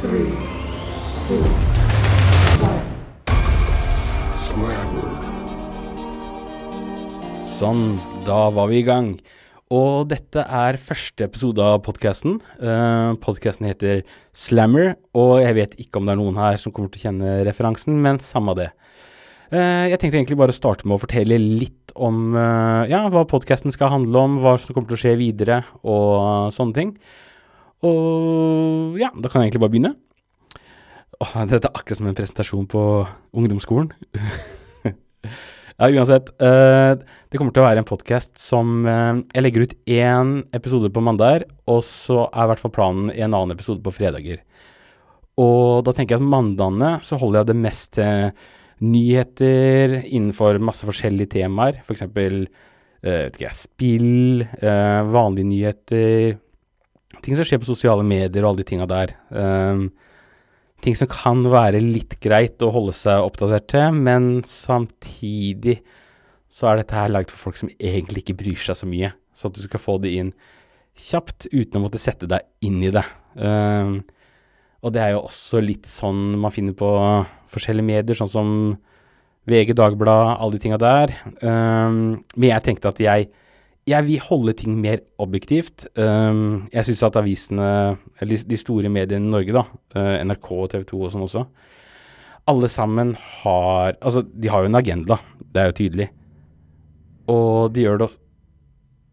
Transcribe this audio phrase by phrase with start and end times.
[0.00, 0.30] three,
[1.26, 1.40] two.
[7.60, 9.12] Sånn, da var vi i gang.
[9.70, 12.38] Og dette er første episode av podkasten.
[12.56, 14.00] Uh, podkasten heter
[14.32, 17.36] Slammer, og jeg vet ikke om det er noen her som kommer til å kjenne
[17.46, 18.70] referansen, men samme det.
[19.52, 23.28] Uh, jeg tenkte egentlig bare å starte med å fortelle litt om uh, ja, hva
[23.28, 26.96] podkasten skal handle om, hva som kommer til å skje videre, og sånne ting.
[27.86, 29.94] Og ja, da kan jeg egentlig bare begynne.
[31.20, 32.82] Åh, dette er akkurat som en presentasjon på
[33.36, 33.92] ungdomsskolen.
[35.80, 36.28] Ja, uansett.
[36.36, 37.00] Uh,
[37.32, 41.00] det kommer til å være en podkast som uh, Jeg legger ut én episode på
[41.00, 44.42] mandager, og så er i hvert fall planen i en annen episode på fredager.
[45.40, 48.28] Og da tenker jeg at mandagene så holder jeg det mest til
[48.84, 51.80] nyheter innenfor masse forskjellige temaer.
[51.80, 52.04] F.eks.
[52.12, 54.44] For uh, vet ikke spill,
[55.16, 56.36] vanlige nyheter,
[57.24, 59.14] ting som skjer på sosiale medier og alle de tinga der.
[59.30, 59.88] Um,
[60.84, 65.80] ting som kan være litt greit å holde seg oppdatert til, men samtidig
[66.50, 69.12] så er dette her laget for folk som egentlig ikke bryr seg så mye.
[69.36, 70.32] Så at du skal få det inn
[71.00, 73.04] kjapt uten å måtte sette deg inn i det.
[73.36, 74.00] Um,
[74.80, 76.88] og det er jo også litt sånn man finner på
[77.52, 78.50] forskjellige medier, sånn som
[79.50, 81.12] VG, Dagbladet, alle de tinga der.
[81.40, 83.30] Um, men jeg tenkte at jeg
[83.88, 85.86] jeg vil holde ting mer objektivt.
[85.98, 87.68] Um, jeg syns at avisene,
[88.20, 89.64] eller de store mediene i Norge, da,
[89.96, 91.44] uh, NRK og TV 2 og sånn også,
[92.50, 96.08] alle sammen har Altså, de har jo en agenda, det er jo tydelig.
[97.30, 98.10] Og de gjør det,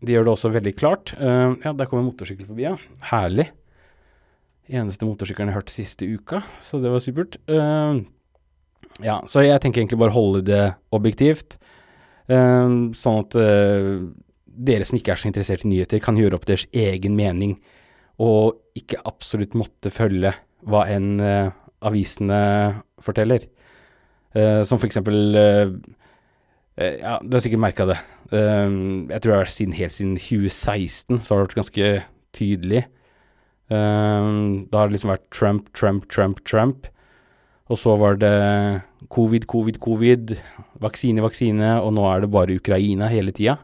[0.06, 1.16] de gjør det også veldig klart.
[1.20, 2.76] Uh, ja, der kommer motorsykkel forbi, ja.
[3.12, 3.50] Herlig.
[4.68, 7.40] Eneste motorsykkelen jeg har hørt siste uka, så det var supert.
[7.48, 8.04] Uh,
[9.06, 10.64] ja, så jeg tenker egentlig bare holde det
[10.95, 11.60] objektivt.
[12.28, 14.08] Uh, sånn at uh,
[14.58, 17.58] dere som ikke er så interessert i nyheter, kan gjøre opp deres egen mening,
[18.17, 20.33] og ikke absolutt måtte følge
[20.67, 21.53] hva enn uh,
[21.86, 22.41] avisene
[23.03, 23.45] forteller.
[24.36, 25.72] Uh, som for eksempel uh,
[26.77, 27.95] Ja, du har sikkert merka det.
[28.30, 31.87] jeg tror det er siden, helt siden 2016 så har det vært ganske
[32.37, 32.83] tydelig.
[33.67, 36.86] da har det liksom vært Trump, Trump, Trump, Trump.
[37.65, 38.30] Og så var det
[39.09, 40.36] covid, covid, covid,
[40.80, 43.58] vaksine, vaksine, og nå er det bare Ukraina hele tida.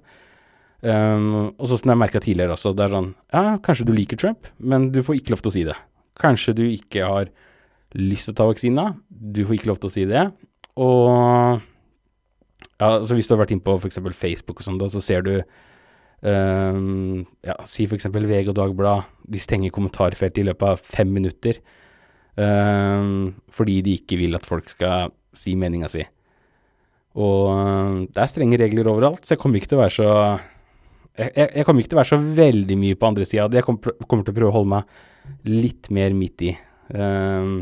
[0.84, 4.20] Um, og sånn som jeg merka tidligere også, det er sånn Ja, kanskje du liker
[4.20, 5.78] Trump, men du får ikke lov til å si det.
[6.20, 7.30] Kanskje du ikke har
[7.96, 10.26] lyst til å ta vaksina, du får ikke lov til å si det.
[10.84, 11.62] Og
[12.82, 14.02] ja, så hvis du har vært inne på f.eks.
[14.18, 15.34] Facebook og sånn, da, så ser du
[16.26, 18.10] um, Ja, si f.eks.
[18.12, 21.62] VG og Dagbladet, de stenger kommentarfeltet i løpet av fem minutter.
[22.36, 26.04] Um, fordi de ikke vil at folk skal si meninga si.
[27.14, 30.10] Og det er strenge regler overalt, så jeg kommer ikke til å være så
[31.14, 33.46] jeg, jeg, kommer ikke til å være så veldig mye på andre sida.
[33.54, 36.56] Jeg kommer, kommer, til å prøve å holde meg litt mer midt i.
[36.90, 37.54] Um,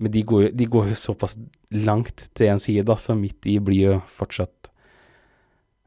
[0.00, 1.36] men de går, de går, jo såpass
[1.84, 4.70] langt til en side, da, så midt i blir jo fortsatt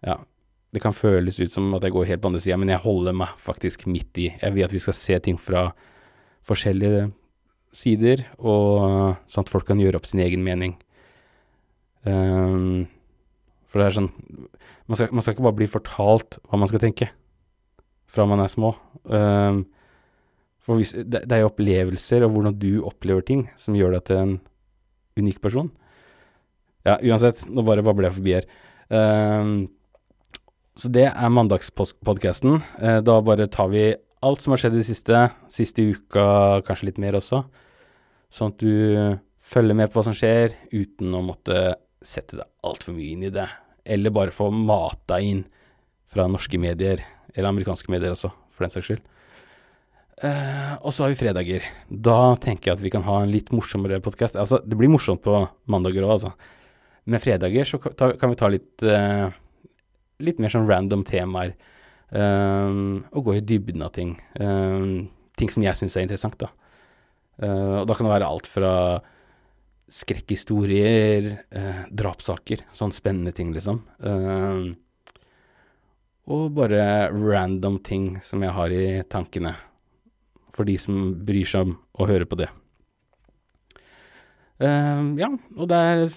[0.05, 0.19] Ja,
[0.75, 3.15] det kan føles ut som at jeg går helt på andre sida, men jeg holder
[3.17, 4.29] meg faktisk midt i.
[4.29, 5.69] Jeg vil at vi skal se ting fra
[6.45, 7.07] forskjellige
[7.75, 10.75] sider, og sånn at folk kan gjøre opp sin egen mening.
[12.05, 12.85] Um,
[13.75, 14.11] for det er sånn
[14.87, 17.09] man skal, man skal, ikke bare bli fortalt hva man skal tenke
[18.07, 18.69] fra man er små.
[19.03, 19.65] Um,
[20.63, 24.05] for hvis, det, det, er jo opplevelser og hvordan du opplever ting som gjør deg
[24.07, 24.35] til en
[25.19, 25.67] unik person.
[26.87, 28.47] Ja, uansett, nå bare babler jeg forbi her.
[28.87, 29.51] Um,
[30.79, 32.61] så det er mandagspodkasten.
[32.79, 33.89] Uh, da bare tar vi
[34.23, 37.43] alt som har skjedd i det siste, siste uka, kanskje litt mer også,
[38.33, 41.75] sånn at du følger med på hva som skjer, uten å måtte
[42.05, 43.45] sette deg altfor mye inn i det
[43.85, 45.43] eller bare få mata inn
[46.09, 47.03] fra norske medier,
[47.33, 49.05] eller amerikanske medier også, for den saks skyld.
[50.23, 51.65] Uh, og så har vi fredager.
[51.91, 54.37] Da tenker jeg at vi kan ha en litt morsommere podkast.
[54.39, 55.41] Altså, det blir morsomt på
[55.71, 56.31] mandager òg, altså.
[57.05, 59.27] Men fredager så kan vi ta litt uh,
[60.23, 61.55] litt mer sånn random temaer.
[62.15, 64.15] Um, og gå i dybden av ting.
[64.39, 65.09] Um,
[65.39, 66.51] ting som jeg syns er interessant, da.
[67.41, 68.71] Uh, og da kan det være alt fra
[69.91, 72.63] skrekkhistorier, eh, drapssaker.
[72.73, 73.81] Sånn spennende ting, liksom.
[74.01, 74.73] Eh,
[76.25, 79.53] og bare random ting som jeg har i tankene.
[80.55, 82.49] For de som bryr seg om å høre på det.
[84.59, 86.07] Eh, ja, og der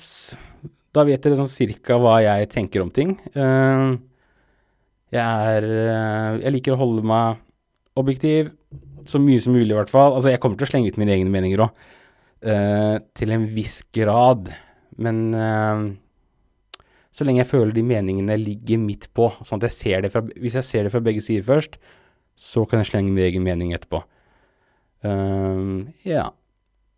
[0.94, 3.18] Da vet dere sånn cirka hva jeg tenker om ting.
[3.34, 3.98] Eh,
[5.12, 7.42] jeg er eh, Jeg liker å holde meg
[7.98, 8.54] objektiv.
[9.08, 10.14] Så mye som mulig, i hvert fall.
[10.16, 11.86] Altså, jeg kommer til å slenge ut mine egne meninger òg.
[12.38, 14.52] Uh, til en viss grad.
[14.98, 15.88] Men uh,
[17.10, 20.22] så lenge jeg føler de meningene ligger midt på, sånn at jeg ser det fra,
[20.38, 21.80] hvis jeg ser det fra begge sider først,
[22.38, 24.04] så kan jeg slenge min egen mening etterpå.
[25.02, 26.28] Uh, ja.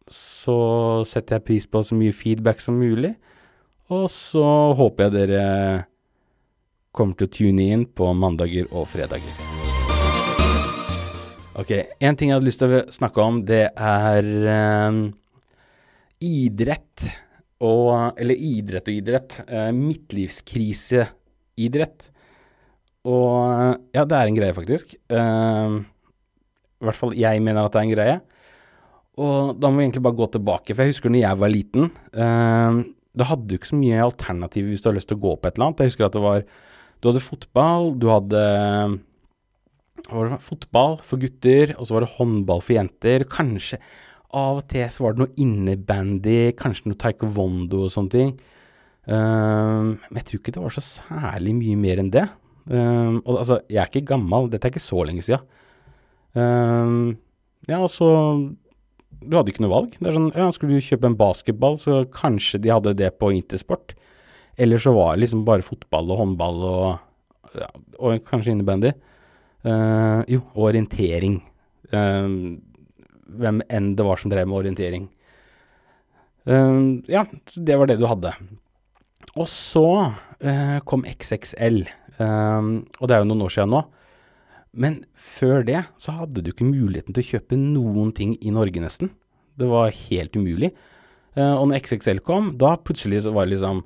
[0.08, 0.56] så
[1.08, 3.14] setter jeg pris på så mye feedback som mulig.
[3.90, 4.44] Og så
[4.76, 5.44] håper jeg dere
[6.94, 9.34] kommer til å tune inn på mandager og fredager.
[11.60, 15.00] Ok, en ting jeg hadde lyst til å snakke om, det er eh,
[16.20, 17.08] idrett
[17.60, 19.34] og Eller idrett og idrett.
[19.44, 22.08] Eh, midtlivskriseidrett.
[23.04, 24.96] Og ja, det er en greie, faktisk.
[24.96, 25.68] Eh,
[26.80, 28.16] I hvert fall jeg mener at det er en greie.
[29.20, 31.84] Og da må vi egentlig bare gå tilbake, for jeg husker når jeg var liten.
[32.14, 32.72] Eh,
[33.10, 35.44] da hadde du ikke så mye alternativ hvis du hadde lyst til å gå på
[35.48, 35.80] et eller annet.
[35.84, 36.40] Jeg husker at det var
[37.00, 38.40] Du hadde fotball, du hadde
[40.08, 43.24] hva var det, fotball for gutter, og så var det håndball for jenter.
[43.28, 43.80] Kanskje
[44.36, 48.32] av og til så var det noe innebandy, kanskje noe taekwondo og sånne ting.
[49.10, 52.26] Um, men jeg tror ikke det var så særlig mye mer enn det.
[52.70, 55.42] Um, og altså, jeg er ikke gammel, dette er ikke så lenge siden.
[56.36, 57.16] Um,
[57.66, 58.06] ja, og så
[59.20, 59.96] Du hadde ikke noe valg.
[59.98, 63.32] Det er sånn, ja, Skulle du kjøpe en basketball, så kanskje de hadde det på
[63.36, 63.92] Intersport.
[64.56, 66.86] Eller så var det liksom bare fotball og håndball og,
[67.58, 67.68] ja,
[67.98, 68.94] og kanskje innebandy.
[69.66, 71.42] Uh, jo, orientering.
[71.92, 72.56] Uh,
[73.38, 75.06] hvem enn det var som drev med orientering.
[76.48, 78.34] Uh, ja, det var det du hadde.
[79.36, 79.86] Og så
[80.88, 81.82] kom XXL,
[82.16, 83.82] og det er jo noen år siden nå.
[84.72, 88.80] Men før det så hadde du ikke muligheten til å kjøpe noen ting i Norge,
[88.80, 89.12] nesten.
[89.60, 90.72] Det var helt umulig.
[91.36, 93.84] og når XXL kom, da plutselig så var det liksom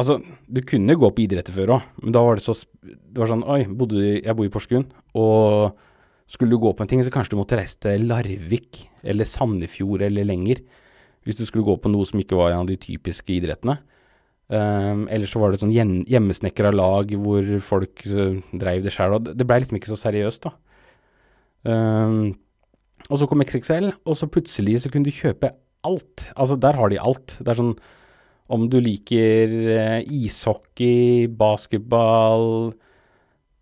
[0.00, 3.30] Altså, du kunne gå på idretter før òg, men da var det så Det var
[3.30, 4.86] sånn Oi, bodde, jeg bor i Porsgrunn,
[5.18, 5.76] og
[6.30, 10.04] skulle du gå på en ting, så kanskje du måtte reise til Larvik eller Sandefjord
[10.06, 10.62] eller lenger.
[11.26, 13.80] Hvis du skulle gå på noe som ikke var en av de typiske idrettene.
[14.50, 19.18] Um, eller så var det sånn hjemmesnekra lag hvor folk uh, dreiv det sjæl.
[19.26, 20.54] Det blei liksom ikke så seriøst, da.
[21.70, 22.32] Um,
[23.10, 25.52] og så kom XXL, og så plutselig så kunne du kjøpe
[25.86, 26.28] alt.
[26.34, 27.36] Altså, der har de alt.
[27.38, 27.74] Det er sånn
[28.50, 32.72] om du liker uh, ishockey, basketball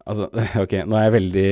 [0.08, 0.28] Altså,
[0.64, 1.50] ok, nå er jeg veldig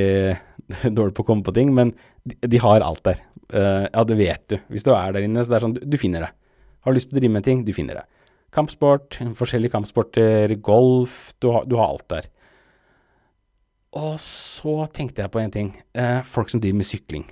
[0.97, 1.95] dårlig på å komme på ting, men
[2.27, 3.23] de, de har alt der.
[3.53, 4.59] Uh, ja, det vet du.
[4.73, 6.33] Hvis du er der inne, så det er sånn, du, du finner det.
[6.87, 8.07] Har lyst til å drive med ting, du finner det.
[8.55, 12.31] Kampsport, forskjellige kampsporter, golf, du har, du har alt der.
[13.97, 15.73] Og så tenkte jeg på en ting.
[15.97, 17.27] Uh, folk som driver med sykling.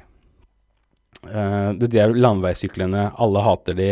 [1.24, 3.90] Uh, du, de er landeveissyklene, alle hater de.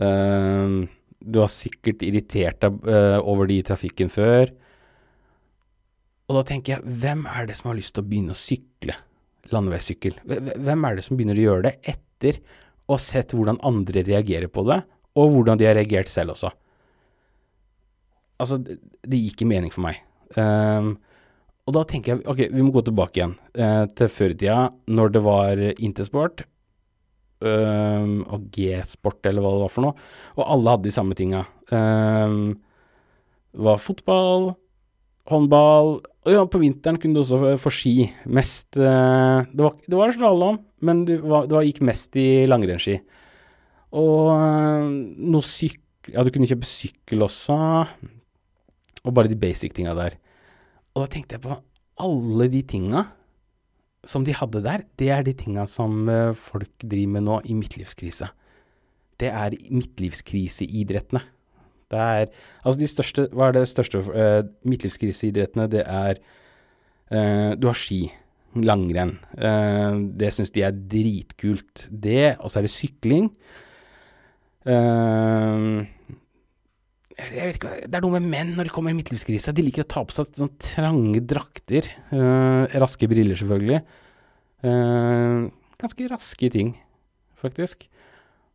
[0.00, 0.84] Uh,
[1.24, 2.82] du har sikkert irritert deg
[3.24, 4.50] over de i trafikken før.
[6.24, 8.96] Og da tenker jeg, hvem er det som har lyst til å begynne å sykle
[9.52, 10.16] landeveissykkel?
[10.24, 12.38] Hvem er det som begynner å gjøre det etter
[12.88, 14.80] å ha sett hvordan andre reagerer på det,
[15.20, 16.50] og hvordan de har reagert selv også?
[18.40, 20.00] Altså, det, gikk ikke mening for meg.
[20.36, 20.96] Um,
[21.64, 24.58] og da tenker jeg, ok, vi må gå tilbake igjen uh, til før i tida,
[24.90, 26.42] når det var Intersport
[27.44, 31.44] um, og G-sport, eller hva det var for noe, og alle hadde de samme tinga.
[31.70, 32.56] Um,
[33.54, 34.50] det var fotball,
[35.30, 37.94] håndball og ja, på vinteren kunne du også få ski.
[38.32, 42.96] Mest uh, Det var, det var slalåm, men det, var, du, gikk mest i langrennsski.
[44.00, 45.80] Og uh, noe syk...
[46.12, 47.56] Ja, du kunne kjøpe sykkel også.
[49.04, 50.16] Og bare de basic tinga der.
[50.94, 51.58] Og da tenkte jeg på
[52.04, 53.04] alle de tinga
[54.04, 57.56] som de hadde der, det er de tinga som uh, folk driver med nå i
[57.56, 58.30] midtlivskrise.
[59.20, 61.20] Det er midtlivskriseidrettene.
[61.94, 62.26] Det er
[62.64, 65.68] Altså, de største Hva er det største uh, midtlivskriseidrettene?
[65.70, 66.20] Det er
[67.14, 68.06] uh, Du har ski.
[68.54, 69.16] Langrenn.
[69.34, 71.88] Uh, det syns de er dritkult.
[71.90, 73.32] Det, og så er det sykling.
[77.14, 79.52] jeg vet ikke, Det er noe med menn når de kommer i midtlivskrise.
[79.52, 81.90] De liker å ta på seg sånne trange drakter.
[82.78, 83.82] raske briller, selvfølgelig.
[85.82, 86.72] ganske raske ting,
[87.42, 87.88] faktisk.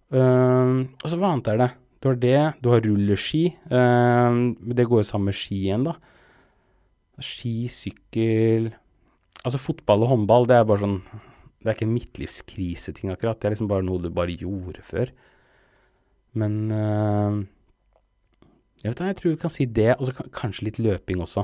[0.09, 1.69] og så hva annet er det?
[1.99, 3.45] Du har det, du har rulleski.
[3.67, 4.37] Eh,
[4.75, 5.97] det går jo sammen med ski igjen, da.
[7.19, 8.69] Ski, sykkel
[9.43, 10.93] Altså fotball og håndball, det er bare sånn
[11.59, 13.39] Det er ikke en midtlivskriseting, akkurat.
[13.39, 15.11] Det er liksom bare noe du bare gjorde før.
[16.39, 17.39] Men eh,
[18.79, 21.43] jeg vet ikke, jeg tror vi kan si det, og så kanskje litt løping også.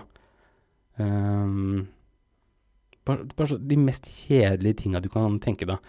[0.95, 1.89] Um,
[3.03, 5.83] bare, bare de mest kjedelige tinga du kan tenke deg.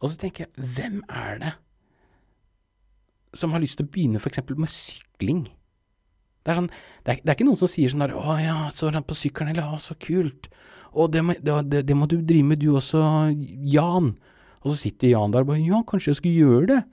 [0.00, 1.52] Og så tenker jeg, hvem er det
[3.34, 4.42] som har lyst til å begynne f.eks.
[4.54, 5.46] med sykling.
[6.46, 8.58] Det er, sånn, det, er, det er, ikke noen som sier sånn der 'Å ja,
[8.70, 10.46] så på sykkelen', eller 'Å, så kult'.
[10.94, 13.02] 'Å, det må, det, det må, du drive med du også,
[13.66, 14.14] Jan.
[14.62, 16.84] Og så sitter Jan der og bare 'Ja, kanskje jeg skulle gjøre det'.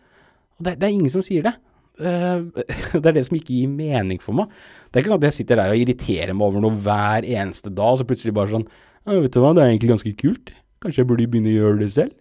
[0.57, 1.53] Og det, det er ingen som sier det.
[2.01, 2.49] Uh,
[2.97, 4.49] det er det som ikke gir mening for meg.
[4.89, 7.69] Det er ikke sånn at jeg sitter der og irriterer meg over noe hver eneste
[7.69, 8.67] dag, og så plutselig bare sånn
[9.05, 10.53] 'Vet du hva, det er egentlig ganske kult.
[10.81, 12.17] Kanskje jeg burde begynne å gjøre det selv'.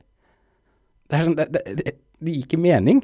[1.09, 3.01] Det sånn det, det gir ikke mening.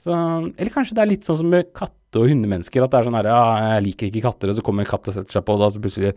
[0.00, 3.08] Så, eller kanskje det er litt sånn som med katte- og hundemennesker, at det er
[3.08, 3.42] sånn her Ja,
[3.76, 5.68] jeg liker ikke katter, og så kommer en katt og setter seg på, og da
[5.70, 6.14] så plutselig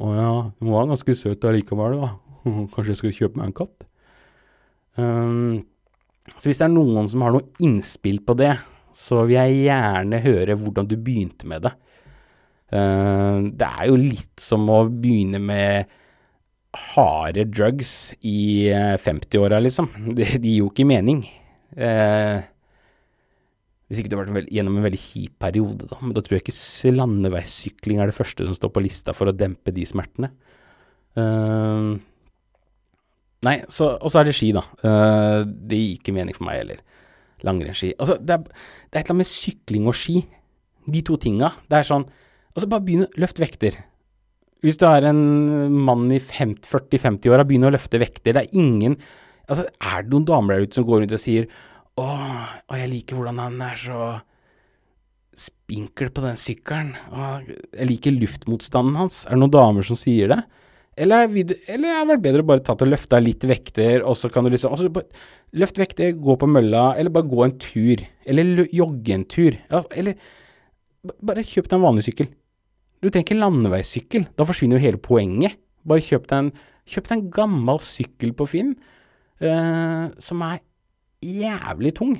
[0.00, 2.10] Å ja, hun var ganske søt allikevel, da.
[2.74, 3.86] Kanskje jeg skal kjøpe meg en katt?
[4.98, 5.62] Um,
[6.36, 8.54] så hvis det er noen som har noe innspill på det,
[8.96, 11.74] så vil jeg gjerne høre hvordan du begynte med det.
[12.70, 15.90] Uh, det er jo litt som å begynne med
[16.94, 19.90] harde drugs i uh, 50-åra, liksom.
[20.16, 21.24] Det, de gir jo ikke mening.
[21.74, 22.40] Uh,
[23.90, 25.96] hvis ikke du har vært veld, gjennom en veldig kjip periode, da.
[25.98, 29.34] Men da tror jeg ikke landeveissykling er det første som står på lista for å
[29.34, 30.30] dempe de smertene.
[31.18, 31.98] Uh,
[33.48, 34.62] nei, så, og så er det ski, da.
[34.84, 36.84] Uh, det gir ikke mening for meg heller.
[37.46, 37.90] Langrennsski.
[37.96, 40.20] Altså, det er, det er et eller annet med sykling og ski.
[40.90, 41.50] De to tinga.
[41.66, 42.06] Det er sånn
[42.50, 43.76] Altså, bare begynn å løfte vekter.
[44.66, 45.20] Hvis du er en
[45.86, 48.34] mann i 40-50-åra, begynn å løfte vekter.
[48.36, 48.96] Det er ingen
[49.50, 51.46] Altså, er det noen damer der ute som går rundt og sier
[52.02, 52.10] å,
[52.70, 54.08] og jeg liker hvordan han er så
[55.36, 56.94] spinkel på den sykkelen.
[57.10, 59.22] Å, jeg liker luftmotstanden hans.
[59.26, 60.40] Er det noen damer som sier det?
[61.00, 61.30] Eller,
[61.70, 64.44] eller har det vært bedre å bare tatt og løfta litt vekter, og så kan
[64.44, 64.74] du liksom
[65.60, 68.02] Løft vekter, gå på mølla, eller bare gå en tur.
[68.28, 69.56] Eller jogge en tur.
[69.98, 70.18] Eller
[71.18, 72.28] bare kjøp deg en vanlig sykkel.
[73.00, 74.28] Du trenger ikke landeveissykkel.
[74.38, 75.56] Da forsvinner jo hele poenget.
[75.88, 76.52] Bare kjøp deg en,
[76.90, 78.74] kjøp deg en gammel sykkel på Finn
[79.40, 80.60] eh, som er
[81.24, 82.14] jævlig tung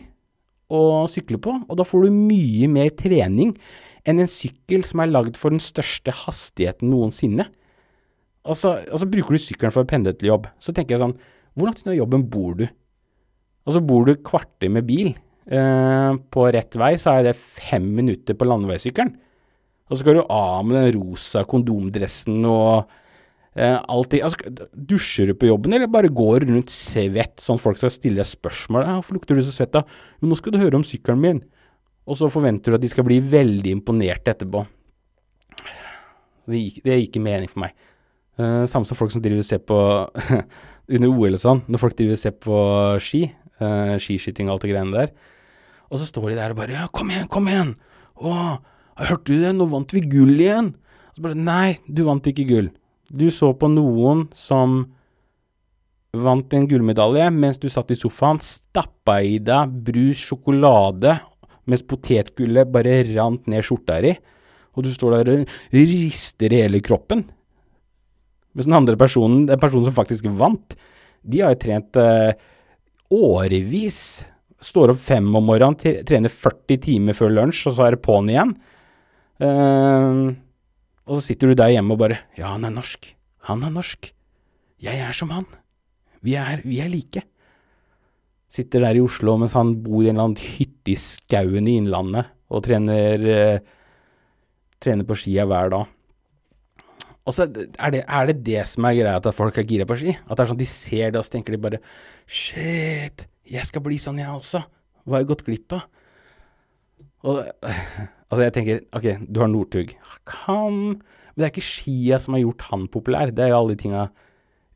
[0.71, 3.57] å sykle på, og da får du mye mer trening
[4.09, 7.49] enn en sykkel som er lagd for den største hastigheten noensinne.
[8.47, 11.19] Altså, altså bruker du sykkelen for å pendle til jobb, så tenker jeg sånn
[11.53, 12.69] Hvor langt unna jobben bor du?
[13.69, 15.11] Altså bor du kvarter med bil.
[15.51, 19.13] Eh, på rett vei så er det fem minutter på landeveissykkelen.
[19.91, 22.93] Og så skal du av med den rosa kondomdressen og
[23.57, 27.93] eh, alltid altså, Dusjer du på jobben, eller bare går rundt svett sånn folk skal
[27.95, 28.87] stille spørsmål?
[28.87, 29.85] 'Hvorfor lukter du så svett, da?'
[30.21, 31.45] 'Jo, nå skal du høre om sykkelen min.'
[32.11, 34.65] Og så forventer du at de skal bli veldig imponerte etterpå.
[36.51, 37.77] Det gir ikke mening for meg.
[38.41, 39.77] Uh, samme som folk som driver og ser på
[40.95, 42.57] under OL og sånn, når folk driver og ser på
[43.05, 43.27] ski,
[43.61, 45.13] uh, skiskyting og alt det greiene der.
[45.91, 47.77] Og så står de der og bare 'Ja, kom igjen, kom igjen!'
[48.17, 48.59] 'Å,
[48.97, 49.53] hørte du det?
[49.55, 52.71] Nå vant vi gull igjen!' Og så bare 'Nei, du vant ikke gull.
[53.11, 54.85] Du så på noen som
[56.15, 61.17] vant en gullmedalje mens du satt i sofaen, stappa i deg brus sjokolade
[61.71, 64.15] mens potetgullet bare rant ned skjorta di,
[64.75, 67.23] og du står der og rister i hele kroppen.
[68.57, 70.75] Mens den andre personen, den personen som faktisk vant,
[71.23, 72.33] de har jo trent eh,
[73.15, 74.01] årevis.
[74.61, 78.33] Står opp fem om morgenen, trener 40 timer før lunsj, og så er det på'n
[78.33, 78.51] igjen.
[79.41, 80.35] Uh,
[81.11, 83.11] og så sitter du der hjemme og bare Ja, han er norsk.
[83.51, 84.13] Han er norsk.
[84.81, 85.49] Jeg er som han.
[86.23, 87.25] Vi er, vi er like.
[88.51, 91.77] Sitter der i Oslo mens han bor i en eller annen hytte i skauen i
[91.81, 93.63] Innlandet og trener, eh,
[94.83, 95.91] trener på skia hver dag.
[97.29, 99.99] Og så er det, er det, det som er greia, at folk er gira på
[100.01, 100.17] ski?
[100.25, 101.83] At det er sånn de ser det, og så tenker de bare
[102.27, 104.65] Shit, jeg skal bli sånn, jeg også.
[105.05, 105.85] Hva har jeg gått glipp av?
[107.31, 107.43] Og
[108.31, 109.95] altså, jeg tenker OK, du har Northug.
[110.29, 113.77] Kan Men det er ikke skia som har gjort han populær, det er jo alle
[113.77, 114.07] de tinga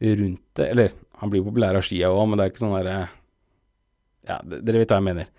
[0.05, 0.69] rundt det.
[0.69, 2.99] Eller, han blir populær av skia òg, men det er ikke sånn derre
[4.25, 5.33] Ja, dere vet hva jeg mener.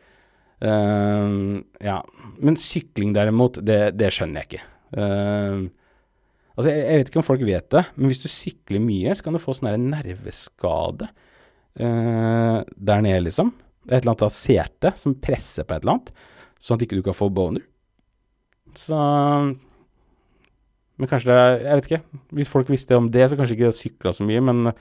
[0.65, 1.99] Uh, ja.
[2.39, 4.67] Men sykling derimot, det, det skjønner jeg ikke.
[4.95, 5.65] Uh,
[6.55, 9.25] Altså, jeg, jeg, vet ikke om folk vet det, men hvis du sykler mye, så
[9.25, 13.51] kan du få sånn nerveskade uh, der nede, liksom.
[13.83, 16.13] Det er et eller annet av sete som presser på et eller annet,
[16.63, 17.65] sånn at ikke du kan få boner.
[18.75, 18.97] Så
[20.95, 22.21] Men kanskje det er Jeg vet ikke.
[22.39, 24.73] Hvis folk visste om det, så kanskje ikke de sykla så mye, men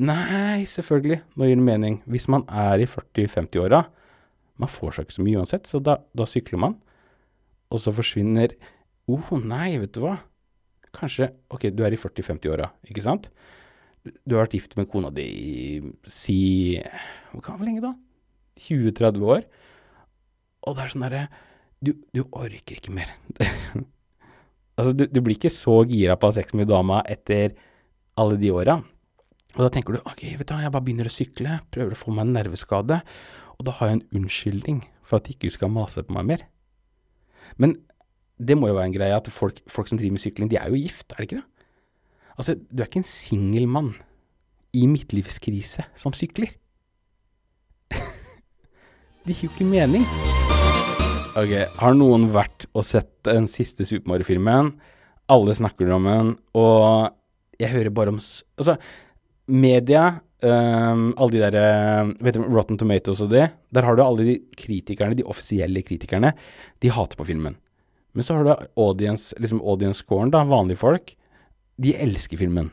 [0.00, 1.20] Nei, selvfølgelig.
[1.36, 1.98] Nå gir det mening.
[2.08, 3.82] Hvis man er i 40-50-åra,
[4.56, 6.78] man får seg ikke så mye uansett, så da, da sykler man.
[7.72, 8.54] Og så forsvinner
[9.10, 10.16] Å oh, nei, vet du hva.
[10.94, 13.30] Kanskje Ok, du er i 40-50-åra, ikke sant?
[14.02, 15.56] Du har vært gift med kona di i
[16.10, 16.80] si
[17.32, 17.92] Hvor lenge da?
[18.58, 19.44] 20-30 år.
[20.66, 21.22] Og det er sånn derre
[21.82, 23.10] du, du, orker ikke mer.
[24.78, 27.56] altså, du, du, blir ikke så gira på å ha sex med dama etter
[28.20, 28.78] alle de åra.
[29.52, 32.14] Og da tenker du ok, vet du jeg bare begynner å sykle, prøver å få
[32.14, 33.02] meg en nerveskade,
[33.58, 36.44] og da har jeg en unnskyldning for at ikke du skal mase på meg mer.
[37.60, 37.76] Men
[38.40, 40.72] det må jo være en greie at folk, folk, som driver med sykling, de er
[40.72, 41.68] jo gift, er det ikke det?
[42.38, 43.92] Altså, du er ikke en singel mann
[44.72, 46.54] i midtlivskrise som sykler.
[49.26, 50.08] det gir jo ikke mening.
[51.32, 54.74] Ok, har noen vært og sett den siste Super Mario-filmen?
[55.32, 57.14] Alle snakker om den, og
[57.60, 58.76] jeg hører bare om Altså,
[59.48, 63.44] media, Um, alle de der eh, Vet du, Rotten Tomatoes og det.
[63.70, 66.32] Der har du alle de kritikerne, de offisielle kritikerne.
[66.82, 67.54] De hater på filmen.
[68.12, 71.14] Men så har du audience, liksom audience scoren, da, vanlige folk.
[71.78, 72.72] De elsker filmen.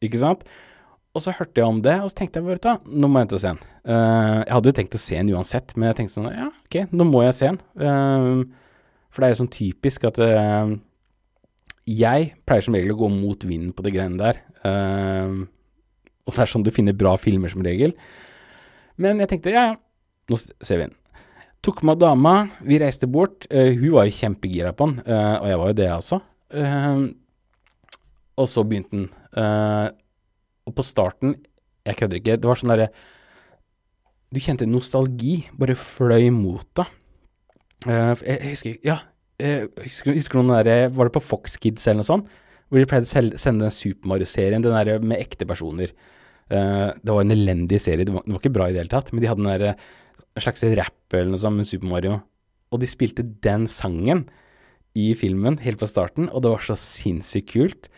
[0.00, 0.40] Ikke sant?
[1.12, 3.34] Og så hørte jeg om det, og så tenkte jeg bare, ta, nå må jeg
[3.34, 3.62] til å se den.
[3.84, 6.94] Uh, jeg hadde jo tenkt å se den uansett, men jeg tenkte sånn, ja, ok,
[6.96, 7.60] nå må jeg se den.
[7.76, 8.48] Uh,
[9.12, 10.72] for det er jo sånn typisk at uh,
[11.88, 14.40] jeg pleier som regel å gå mot vinden på de greiene der.
[14.64, 15.44] Uh,
[16.24, 17.94] og det er sånn du finner bra filmer som regel.
[19.00, 19.78] Men jeg tenkte, ja, ja,
[20.30, 20.98] nå ser vi den.
[21.62, 22.34] Tok med dama,
[22.66, 23.46] vi reiste bort.
[23.50, 26.18] Eh, hun var jo kjempegira på den, eh, og jeg var jo det, altså.
[28.42, 29.08] Og så begynte den.
[29.38, 29.88] Eh,
[30.66, 31.36] og på starten,
[31.86, 32.88] jeg kødder ikke, det var sånn derre
[34.32, 36.92] Du kjente nostalgi bare fløy mot deg.
[37.86, 38.98] Eh, jeg, jeg husker Ja,
[39.42, 42.28] jeg husker, husker noen derre Var det på Fox Kids eller noe sånt?
[42.70, 43.10] Hvor de pleide å
[43.42, 45.90] sende den Super Mario-serien, den derre med ekte personer.
[46.48, 48.92] Eh, det var en elendig serie, det var, det var ikke bra i det hele
[48.94, 49.90] tatt, men de hadde den der,
[50.32, 52.14] en slags rapp eller noe sånt med Super Mario.
[52.72, 54.24] Og de spilte den sangen
[54.96, 57.90] i filmen helt fra starten, og det var så sinnssykt kult.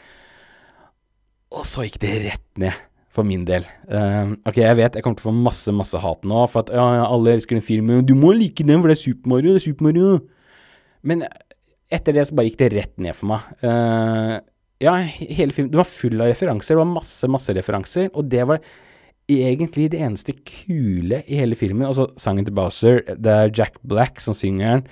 [1.55, 2.75] Og så gikk det rett ned,
[3.15, 3.67] for min del.
[3.87, 6.73] Uh, ok, jeg vet jeg kommer til å få masse, masse hat nå, for at
[6.75, 8.03] ja, alle elsker den filmen.
[8.07, 10.17] Du må like den, for det er Super Mario, det er Super Mario.
[11.07, 11.23] Men
[11.95, 13.53] etter det så bare gikk det rett ned for meg.
[13.63, 14.41] Uh,
[14.83, 18.43] ja, hele filmen, det var full av referanser, det var masse, masse referanser, og det
[18.51, 18.65] var
[19.31, 21.87] egentlig det eneste kule i hele filmen.
[21.89, 24.91] Altså, sangen til Bowser, det er Jack Black som synger den,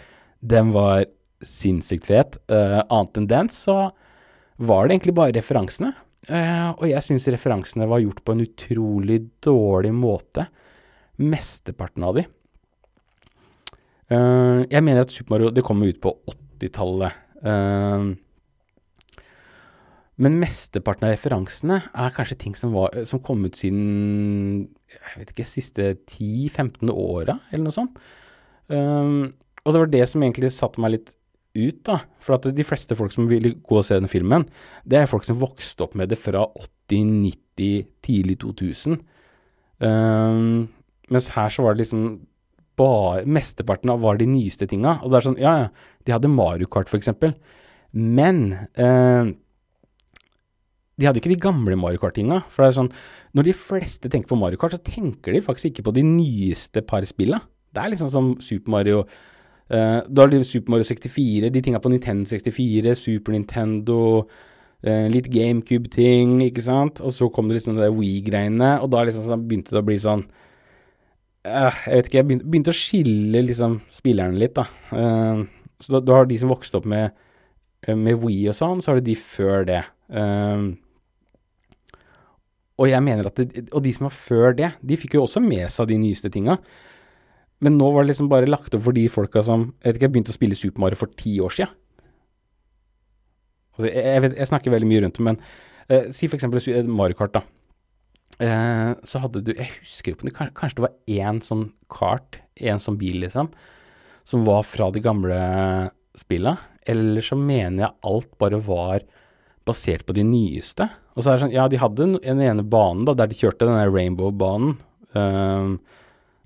[0.54, 1.04] den var
[1.42, 2.38] sinnssykt fet.
[2.50, 3.90] Uh, annet enn den så
[4.62, 5.92] var det egentlig bare referansene.
[6.30, 10.46] Eh, og jeg syns referansene var gjort på en utrolig dårlig måte.
[11.22, 12.26] Mesteparten av de.
[14.12, 17.22] Eh, jeg mener at Super Mario det kom ut på 80-tallet.
[17.42, 18.12] Eh,
[20.22, 25.32] men mesteparten av referansene er kanskje ting som, var, som kom ut siden jeg vet
[25.32, 27.96] ikke, siste 10-15 åra, eller noe sånt.
[28.68, 29.32] Um,
[29.64, 31.14] og det var det som egentlig satte meg litt
[31.56, 31.98] ut, da.
[32.22, 34.46] For at de fleste folk som ville gå og se den filmen,
[34.88, 39.00] det er folk som vokste opp med det fra 80, 90, tidlig 2000.
[39.82, 40.68] Um,
[41.12, 42.04] mens her så var det liksom
[42.78, 44.98] bare Mesteparten av var de nyeste tinga.
[45.02, 45.68] Og det er sånn, ja ja,
[46.06, 47.34] de hadde Mario Kart for eksempel.
[47.92, 48.44] Men
[48.80, 49.32] eh,
[50.96, 52.42] de hadde ikke de gamle Mario Kart-tinga.
[52.52, 52.92] For det er sånn,
[53.36, 56.84] når de fleste tenker på Mario Kart, så tenker de faktisk ikke på de nyeste
[56.88, 57.42] par spilla.
[57.72, 59.04] Det er liksom som Super Mario
[59.72, 63.98] eh, Da har de Super Mario 64, de tinga på Nintendo 64, Super Nintendo,
[64.86, 67.00] uh, litt GameCube-ting, ikke sant.
[67.00, 69.98] Og så kom det liksom det Wii-greiene, og da liksom sånn, begynte det å bli
[70.02, 74.68] sånn uh, Jeg vet ikke, jeg begynte, begynte å skille liksom spillerne litt, da.
[75.82, 77.16] Så da, du har de som vokste opp med,
[77.88, 79.82] med Wii og sånn, så har du de før det.
[82.82, 85.42] Og jeg mener at det, Og de som var før det, de fikk jo også
[85.44, 86.58] med seg de nyeste tinga.
[87.62, 90.06] Men nå var det liksom bare lagt opp for de folka som Jeg vet ikke,
[90.08, 91.68] jeg begynte å spille Super Mario for ti år sia.
[93.72, 95.38] Altså, jeg, jeg, jeg snakker veldig mye rundt det, men
[95.88, 97.44] eh, si for eksempel Mario Kart, da.
[98.42, 102.98] Eh, så hadde du Jeg husker ikke Kanskje det var én sånn kart, én sånn
[103.00, 103.50] bil, liksom,
[104.28, 105.38] som var fra de gamle
[106.18, 106.56] spilla.
[106.88, 109.04] Eller så mener jeg alt bare var
[109.68, 110.88] basert på de nyeste.
[111.14, 113.36] Og så er det sånn, ja, de hadde en- en ene banen da, der de
[113.38, 114.76] kjørte den der Rainbow-banen.
[115.14, 115.76] Ehm,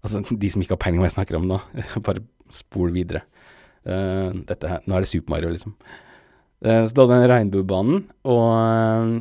[0.07, 1.61] altså, de som ikke har peiling hva jeg snakker om nå,
[2.07, 3.25] bare spol videre.
[3.87, 5.77] Uh, dette her, nå er det Super Mario, liksom.
[6.65, 9.17] Uh, så du hadde den regnbuebanen, og eh,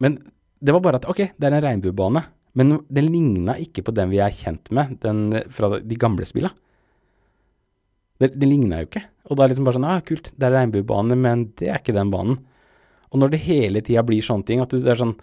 [0.00, 0.16] Men
[0.60, 2.24] det var bare at, ok, det er en regnbuebane,
[2.58, 6.50] men den ligna ikke på den vi er kjent med, den fra de gamle spilla.
[8.20, 9.04] Det, det ligna jo ikke.
[9.28, 11.80] Og da er det liksom bare sånn, ah, kult, det er regnbuebane, men det er
[11.80, 12.40] ikke den banen.
[13.10, 15.16] Og når det hele tida blir sånne ting, at du det er sånn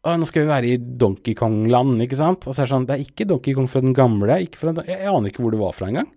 [0.00, 2.46] Å, nå skal vi være i Donkey Kong-land, ikke sant?
[2.48, 4.86] Og så er det sånn Det er ikke Donkey Kong fra den gamle, fra den,
[4.88, 6.08] jeg, jeg aner ikke hvor det var fra engang.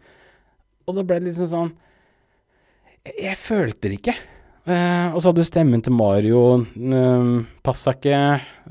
[0.88, 1.74] Og da ble det liksom sånn
[3.04, 4.16] Jeg, jeg følte det ikke.
[4.64, 8.22] Uh, og så hadde du stemmen til Mario, uh, passa ikke.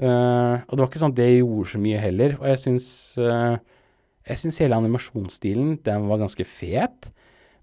[0.01, 2.39] Uh, og det var ikke sånn det gjorde så mye heller.
[2.41, 2.89] Og jeg syns
[3.21, 3.61] uh,
[4.25, 7.13] Jeg syns hele animasjonsstilen, den var ganske fet.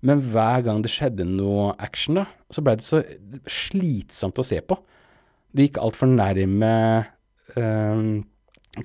[0.05, 3.01] Men hver gang det skjedde noe action, da, så ble det så
[3.49, 4.77] slitsomt å se på.
[5.49, 6.75] Det gikk altfor nærme
[7.57, 8.03] eh,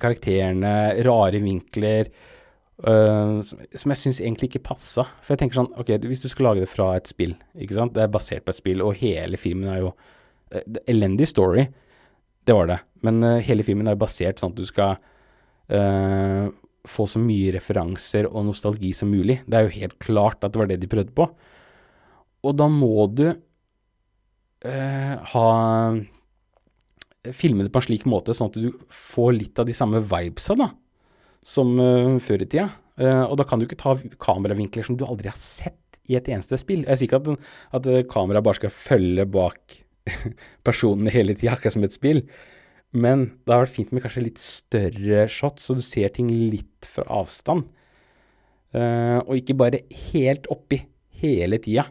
[0.01, 0.73] karakterene,
[1.05, 2.09] rare vinkler,
[2.83, 5.07] uh, som, som jeg syns egentlig ikke passa.
[5.21, 7.95] For jeg tenker sånn, ok, hvis du skal lage det fra et spill, ikke sant,
[7.95, 11.67] det er basert på et spill, og hele filmen er jo uh, Elendig story,
[12.45, 15.01] det var det, men uh, hele filmen er jo basert sånn at du skal
[16.85, 19.39] få så mye referanser og nostalgi som mulig.
[19.49, 21.25] Det er jo helt klart at det var det de prøvde på.
[22.45, 23.23] Og da må du
[24.61, 25.47] ha
[27.33, 30.57] filme det på en slik måte, sånn at du får litt av de samme vibesa
[30.59, 30.69] da,
[31.45, 32.69] som uh, før i tida.
[32.99, 36.27] Uh, og da kan du ikke ta kameravinkler som du aldri har sett i et
[36.29, 36.83] eneste spill.
[36.85, 37.47] Jeg sier ikke at,
[37.79, 39.79] at kameraet bare skal følge bak
[40.67, 42.21] personene hele tida, akkurat som et spill.
[42.95, 46.87] Men det har vært fint med kanskje litt større shots, så du ser ting litt
[46.87, 47.65] fra avstand.
[48.75, 50.81] Uh, og ikke bare helt oppi
[51.21, 51.87] hele tida.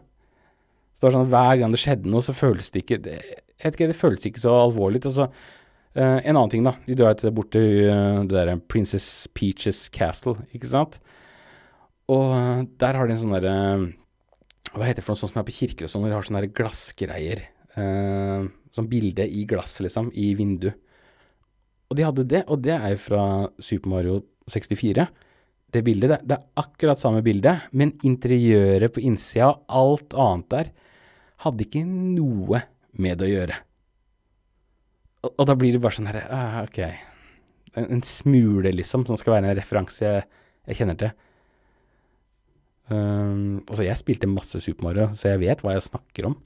[0.94, 3.66] Så det var sånn Hver gang det skjedde noe, så føles det ikke det, Jeg
[3.66, 5.10] vet ikke, det føles ikke så alvorlig ut.
[5.10, 6.76] Og så uh, en annen ting, da.
[6.86, 11.00] De drar til bort til uh, det der Princess Peaches Castle, ikke sant.
[12.12, 13.56] Og der har de en sånn derre
[14.74, 16.50] Hva heter det for noe sånt som er på kirker og sånn, de har sånne
[16.52, 17.46] glassgreier.
[17.74, 20.68] sånn bilde i glass, liksom, i vindu.
[21.90, 23.22] Og de hadde det, og det er jo fra
[23.62, 25.06] Super Mario 64.
[25.74, 30.50] Det bildet, det, det er akkurat samme bilde, men interiøret på innsida og alt annet
[30.54, 30.72] der
[31.42, 32.62] hadde ikke noe
[33.00, 33.58] med det å gjøre.
[35.24, 36.80] Og, og da blir det bare sånn herre ah, Ok.
[37.74, 40.26] En, en, smule, liksom, som skal være en referanse jeg,
[40.68, 41.14] jeg kjenner til.
[42.92, 46.36] Um, altså, jeg spilte masse Super Mario, så jeg vet hva jeg snakker om.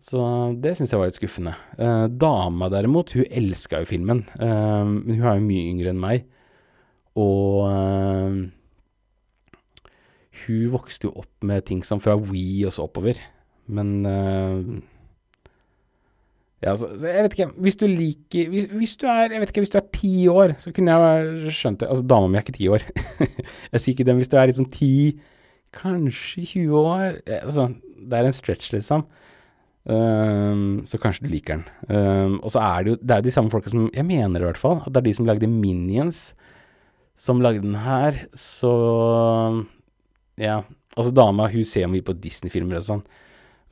[0.00, 0.20] Så
[0.64, 1.52] det syns jeg var litt skuffende.
[1.76, 4.24] Uh, dama derimot, hun elska jo filmen.
[4.40, 6.24] Uh, men hun er jo mye yngre enn meg.
[7.20, 8.40] Og uh,
[10.46, 13.20] hun vokste jo opp med ting som fra We og så oppover.
[13.70, 14.82] Men
[16.60, 17.48] ja, så, jeg vet ikke.
[17.64, 20.54] Hvis du liker hvis, hvis, du er Jeg vet ikke, hvis du er ti år,
[20.60, 21.88] så kunne jeg skjønt det.
[21.88, 22.84] Altså, dama mi er ikke ti år.
[23.72, 24.92] jeg sier ikke det, men hvis du er sånn ti,
[25.76, 29.06] kanskje 20 år Altså, det er en stretch, liksom.
[29.90, 31.64] Um, så kanskje du liker den.
[31.88, 34.44] Um, og så er det jo Det er de samme folka som Jeg mener i
[34.44, 36.34] hvert fall at det er de som lagde Minions,
[37.16, 38.26] som lagde den her.
[38.36, 38.74] Så
[40.36, 40.60] Ja.
[40.98, 43.02] Altså, dama hun ser mye på Disney-filmer og sånn.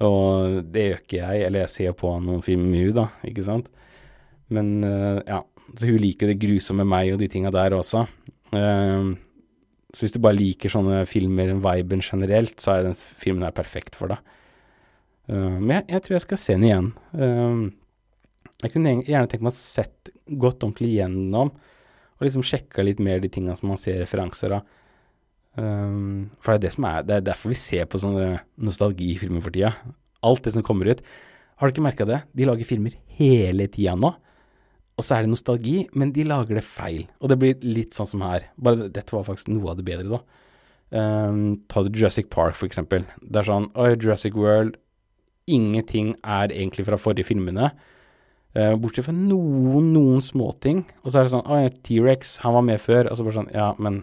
[0.07, 1.45] Og det gjør ikke jeg.
[1.47, 3.71] Eller jeg ser på noen filmer med hun da, ikke sant.
[4.55, 5.43] Men uh, ja.
[5.69, 8.07] Så hun liker det grusomme meg og de tinga der også.
[8.55, 9.13] Uh,
[9.93, 13.99] så hvis du bare liker sånne filmer, viben generelt, så er den filmen her perfekt
[13.99, 14.35] for deg.
[15.29, 16.93] Uh, men jeg, jeg, tror jeg skal se den igjen.
[18.59, 21.53] Jeg kunne gjerne tenkt meg å sett godt ordentlig gjennom
[22.19, 24.78] og liksom sjekka litt mer de tinga som man ser referanser av.
[25.59, 29.43] Um, for det er det som er Det er derfor vi ser på sånne nostalgifilmer
[29.43, 29.73] for tida.
[30.23, 31.03] Alt det som kommer ut.
[31.59, 32.23] Har du ikke merka det?
[32.39, 34.13] De lager filmer hele tida nå.
[34.99, 37.05] Og så er det nostalgi, men de lager det feil.
[37.23, 38.49] Og det blir litt sånn som her.
[38.59, 40.45] Bare dette var faktisk noe av det bedre, da.
[40.89, 43.05] Um, ta det Jurassic Park, for eksempel.
[43.21, 44.79] Det er sånn Oi, Jurassic World
[45.49, 47.71] ingenting er egentlig fra forrige filmene.
[48.57, 50.83] Uh, bortsett fra noen, noen småting.
[51.05, 53.11] Og så er det sånn Oi, T-rex, han var med før.
[53.11, 54.03] Og så bare sånn Ja, men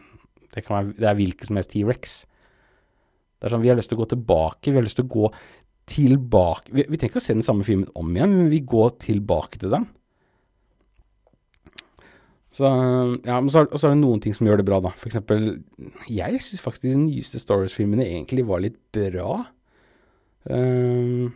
[0.56, 2.16] det, være, det er hvilken som helst T-rex.
[3.36, 4.72] Det er sånn Vi har lyst til å gå tilbake.
[4.72, 5.30] Vi har lyst til å gå
[5.86, 8.96] tilbake Vi, vi trenger ikke å se den samme filmen om igjen, men vi går
[9.04, 9.86] tilbake til den.
[12.56, 12.70] Så,
[13.28, 14.94] ja, men så, og så er det noen ting som gjør det bra, da.
[14.96, 15.58] For eksempel,
[16.08, 19.42] jeg syns faktisk de nyeste Star Wars-filmene egentlig var litt bra.
[20.48, 21.34] Um,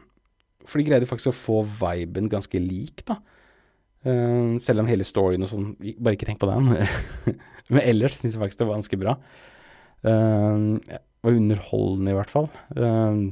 [0.64, 3.20] for de greide faktisk å få viben ganske lik, da.
[4.08, 6.70] Um, selv om hele storyen og sånn Bare ikke tenk på den.
[7.70, 9.16] Men ellers syns jeg faktisk det var ganske bra.
[10.06, 12.50] Uh, det var underholdende, i hvert fall.
[12.74, 13.30] Uh,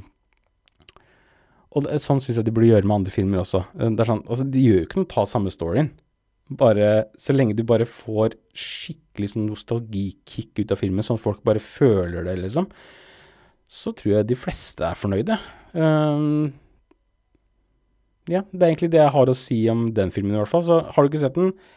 [1.76, 3.62] og det, sånn syns jeg de burde gjøre med andre filmer også.
[3.76, 5.90] Er sånn, altså, de gjør jo ikke noe å ta samme storyen.
[6.58, 11.42] Bare, så lenge du bare får skikkelig sånn nostalgikick ut av filmen, sånn at folk
[11.44, 12.70] bare føler det, liksom,
[13.68, 15.36] så tror jeg de fleste er fornøyde.
[15.74, 16.48] Uh,
[18.32, 20.64] ja, det er egentlig det jeg har å si om den filmen, i hvert fall.
[20.64, 21.76] Så har du ikke sett den, uh,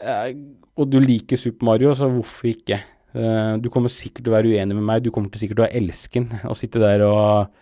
[0.00, 2.80] og du liker Super Mario, så hvorfor ikke?
[3.12, 5.66] Uh, du kommer sikkert til å være uenig med meg, du kommer til sikkert til
[5.66, 7.52] å elske den, og sitte der og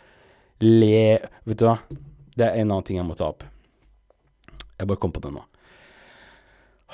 [0.62, 1.78] le Vet du hva,
[2.36, 3.42] det er en annen ting jeg må ta opp.
[4.78, 5.42] Jeg bare kom på det nå.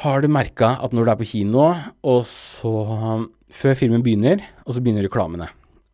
[0.02, 1.70] Har du merka at når du er på kino,
[2.04, 2.72] og så
[3.56, 5.46] Før filmen begynner, og så begynner reklamene.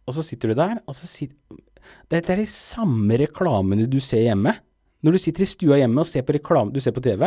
[0.09, 1.37] Og så sitter du der, og så sitter
[2.09, 4.55] det, er de samme reklamene du ser hjemme.
[5.05, 7.27] Når du sitter i stua hjemme og ser på reklame, du ser på TV,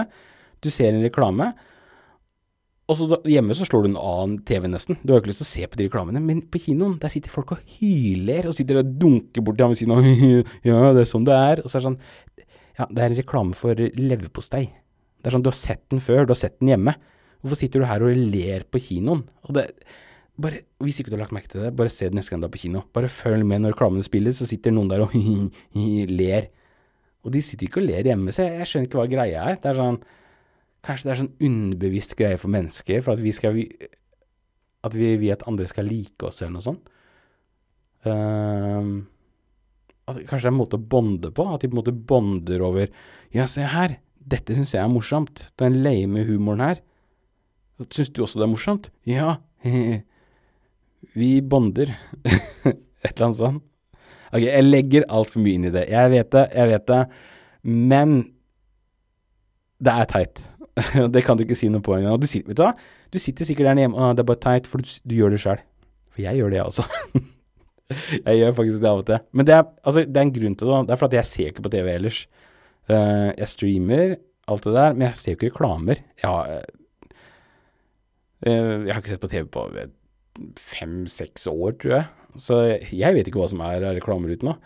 [0.63, 1.51] du ser en reklame,
[2.85, 4.99] og så da, hjemme så slår du en annen TV nesten.
[5.01, 7.33] Du har ikke lyst til å se på de reklamene, men på kinoen, der sitter
[7.33, 10.05] folk og hyler, og sitter og dunker borti ham ved siden av
[10.69, 11.63] Ja, det er sånn det er.
[11.63, 11.99] Og så er det sånn
[12.77, 14.67] Ja, det er en reklame for leverpostei.
[15.17, 16.93] Det er sånn, du har sett den før, du har sett den hjemme.
[17.41, 19.23] Hvorfor sitter du her og ler på kinoen?
[19.47, 19.69] Og det
[20.41, 22.49] bare, Hvis ikke du har lagt merke til det, bare se det neste gang du
[22.49, 22.83] er på kino.
[22.93, 25.15] Bare følg med når reklamene spilles, så sitter noen der og
[26.19, 26.49] ler.
[27.25, 29.59] Og de sitter ikke og ler hjemme, så jeg, jeg skjønner ikke hva greia er.
[29.61, 30.01] Det er sånn
[30.85, 33.57] Kanskje det er sånn underbevisst greie for mennesker, for at vi skal
[34.85, 36.89] At vi vil at andre skal like oss, eller noe sånt.
[38.05, 39.01] Uh,
[40.05, 41.47] kanskje det er en måte å bonde på?
[41.49, 42.91] At de på en måte bonder over
[43.33, 45.47] Ja, se her, dette syns jeg er morsomt.
[45.57, 46.83] Den lame humoren her.
[47.89, 48.91] Syns du også det er morsomt?
[49.09, 49.37] Ja.
[51.19, 51.95] Vi bonder.
[53.05, 53.65] Et eller annet sånt.
[54.35, 55.85] Ok, jeg legger altfor mye inn i det.
[55.91, 57.01] Jeg vet det, jeg vet det.
[57.63, 58.15] Men
[59.85, 60.41] det er teit.
[61.13, 62.17] det kan du ikke si noe på engang.
[62.19, 62.65] Du, sitter- du
[63.15, 65.41] du sitter sikkert der hjemme og det er bare teit, for du, du gjør det
[65.43, 65.61] sjøl.
[66.11, 66.85] For jeg gjør det, jeg også.
[68.27, 69.21] jeg gjør faktisk det av og til.
[69.31, 70.79] Men det er, altså, det er en grunn til det.
[70.87, 72.21] Det er fordi jeg ser ikke på TV ellers.
[72.85, 74.17] Uh, jeg streamer
[74.51, 76.01] alt det der, men jeg ser jo ikke reklamer.
[76.21, 76.65] Jeg har,
[78.45, 79.63] eh, jeg har ikke sett på TV på
[80.61, 82.05] fem-seks år, tror jeg.
[82.45, 82.59] Så
[82.91, 84.57] jeg vet ikke hva som er reklamer uten nå.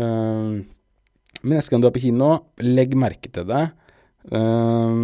[0.00, 0.62] Uh,
[1.42, 2.30] men neste gang du er på kino,
[2.62, 3.64] legg merke til det.
[4.30, 4.98] Eh,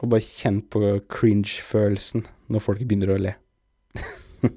[0.00, 0.80] og bare kjenn på
[1.12, 3.34] cringe-følelsen når folk begynner å le.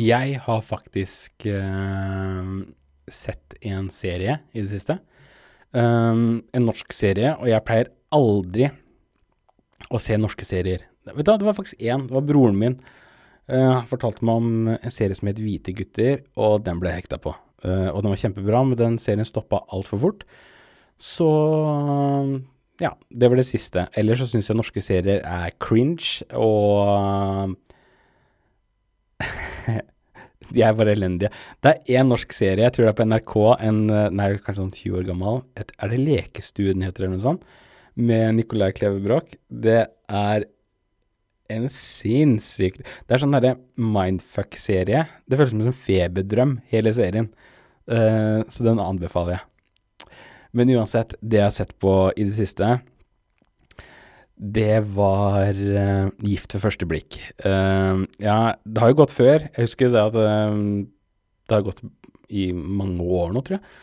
[0.00, 2.62] Jeg har faktisk uh,
[3.10, 5.00] sett en serie i det siste.
[5.74, 8.70] Um, en norsk serie, og jeg pleier aldri
[9.90, 10.86] å se norske serier.
[11.10, 12.06] Vet du det var faktisk én.
[12.06, 12.78] Det var broren min.
[13.50, 17.02] Han Han fortalte meg om en serie som het Hvite gutter, og den ble jeg
[17.02, 17.34] hekta på.
[17.66, 20.24] Uh, og den var kjempebra, men den serien stoppa altfor fort.
[21.00, 21.28] Så
[22.80, 23.86] ja, det var det siste.
[23.98, 27.56] Ellers så syns jeg norske serier er cringe, og
[30.50, 31.30] De er bare elendige.
[31.62, 33.34] Det er én norsk serie, jeg tror det er på NRK,
[33.68, 33.82] en,
[34.16, 35.42] nei, kanskje sånn 20 år gammel.
[35.60, 37.44] Et, er det Lekestuen heter det, eller noe sånt?
[38.00, 39.20] Med Nicolai Kleve.
[39.46, 40.48] Det er
[41.50, 45.04] en sinnssykt Det er sånn derre mindfuck-serie.
[45.26, 47.30] Det føles som en sånn feberdrøm, hele serien.
[47.90, 49.49] Uh, så den anbefaler jeg.
[50.56, 52.78] Men uansett, det jeg har sett på i det siste,
[54.40, 57.18] det var uh, Gift ved første blikk.
[57.44, 59.44] Uh, ja, det har jo gått før.
[59.52, 60.56] Jeg husker det at uh,
[61.46, 61.84] det har gått
[62.32, 63.78] i mange år nå, tror jeg.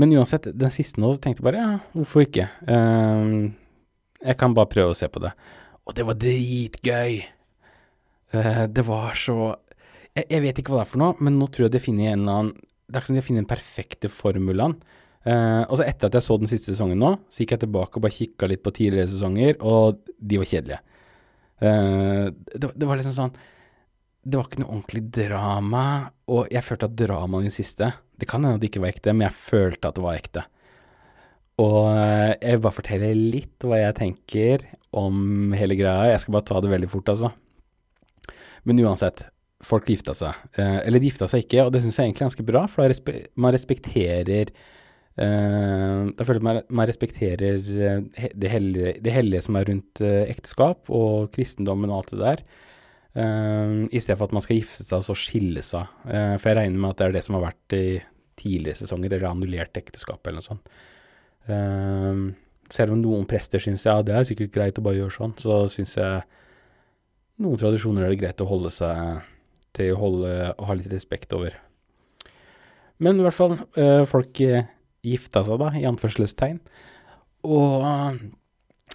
[0.00, 2.46] Men uansett, den siste nå så tenkte jeg bare ja, hvorfor ikke?
[2.62, 5.32] Jeg kan bare prøve å se på det.
[5.84, 7.16] Og det var dritgøy!
[8.70, 9.36] Det var så
[10.14, 12.12] jeg, jeg vet ikke hva det er for noe, men nå tror jeg de finner
[12.12, 14.76] en eller annen Det er ikke som de har funnet den perfekte formulaen.
[15.20, 18.04] Og så etter at jeg så den siste sesongen nå, så gikk jeg tilbake og
[18.06, 20.78] bare kikka litt på tidligere sesonger, og de var kjedelige.
[21.60, 23.32] Uh, det, det var liksom sånn
[24.24, 25.82] Det var ikke noe ordentlig drama,
[26.32, 28.94] og jeg følte at dramaet i den siste Det kan hende at det ikke var
[28.94, 30.46] ekte, men jeg følte at det var ekte.
[31.60, 34.64] Og uh, jeg vil bare fortelle litt hva jeg tenker
[34.96, 36.14] om hele greia.
[36.14, 37.30] Jeg skal bare ta det veldig fort, altså.
[38.64, 39.20] Men uansett,
[39.64, 40.36] folk gifta seg.
[40.58, 43.14] Eller de gifta seg ikke, og det syns jeg egentlig er ganske bra, for respe
[43.40, 44.50] man respekterer
[45.18, 50.30] Da føler jeg man, man respekterer eh, det, hellige, det hellige som er rundt eh,
[50.30, 52.44] ekteskap og kristendommen og alt det der.
[53.10, 55.88] Uh, I stedet for at man skal gifte seg og så skille seg.
[56.06, 57.86] Uh, for jeg regner med at det er det som har vært i
[58.38, 60.70] tidligere sesonger, eller annullert ekteskap eller noe sånt.
[61.50, 62.30] Uh,
[62.70, 65.64] selv om noen prester syns ja, det er sikkert greit å bare gjøre sånn, så
[65.72, 66.22] syns jeg
[67.42, 69.26] noen tradisjoner er det greit å holde seg
[69.76, 71.56] til å holde, å ha litt respekt over.
[73.00, 74.66] Men i hvert fall, eh, folk eh,
[75.06, 76.58] gifta seg da, i anførselstegn.
[77.48, 78.18] Og eh,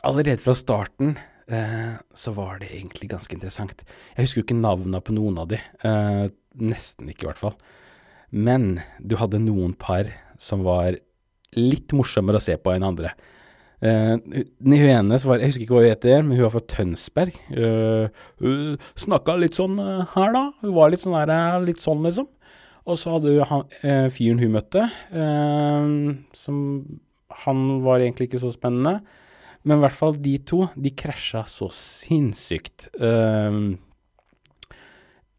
[0.05, 1.15] allerede fra starten
[1.47, 3.85] eh, så var det egentlig ganske interessant.
[4.15, 5.61] Jeg husker jo ikke navnene på noen av de.
[5.85, 7.57] eh, nesten ikke, i hvert fall.
[8.35, 10.09] Men du hadde noen par
[10.41, 10.97] som var
[11.55, 13.13] litt morsommere å se på enn andre.
[13.85, 14.15] Uh,
[14.63, 17.35] hun ene var, Jeg husker ikke hva hun heter, men hun var fra Tønsberg.
[17.51, 18.07] Uh,
[18.41, 20.45] hun snakka litt sånn uh, her, da.
[20.63, 22.29] Hun var litt sånn her, litt sånn, liksom.
[22.85, 25.89] Og så hadde han, eh, fyren hun møtte, eh,
[26.33, 26.59] som
[27.45, 29.01] Han var egentlig ikke så spennende.
[29.65, 32.87] Men i hvert fall de to, de krasja så sinnssykt.
[32.95, 33.75] Eh,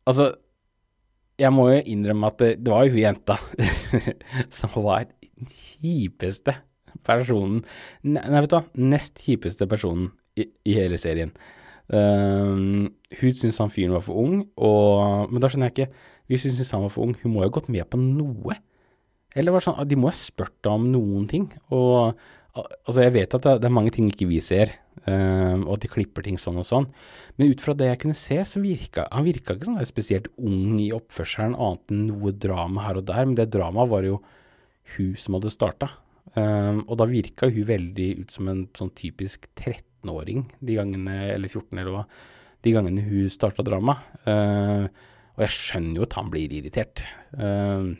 [0.06, 0.35] altså
[1.38, 3.37] Jeg må jo innrømme at det, det var jo hun jenta
[4.50, 6.54] som var den kjipeste
[7.04, 7.61] personen
[8.02, 11.35] nei, vet du hva, nest kjipeste personen i, i hele serien.
[11.92, 12.88] Um,
[13.20, 16.54] hun syntes han fyren var for ung, og, men da skjønner jeg ikke Hvis hun
[16.54, 18.56] syntes han var for ung, hun må jo ha gått med på noe.
[19.36, 21.50] Eller var sånn, de må ha spurt om noen ting.
[21.74, 22.16] Og
[22.56, 24.72] altså, jeg vet at det, er mange ting ikke vi ser,
[25.04, 26.88] um, og at de klipper ting sånn og sånn.
[27.36, 30.78] Men ut fra det jeg kunne se, så virka han virka ikke sånn spesielt ung
[30.82, 33.28] i oppførselen, annet enn noe drama her og der.
[33.28, 34.20] Men det dramaet var jo
[34.96, 35.90] hun som hadde starta.
[36.36, 41.52] Um, og da virka hun veldig ut som en sånn typisk 13-åring de gangene, eller
[41.52, 42.06] 14 eller hva,
[42.64, 43.98] de gangene hun starta drama.
[44.24, 44.88] Uh,
[45.37, 47.05] og jeg skjønner jo at han blir irritert.
[47.37, 47.92] Uh,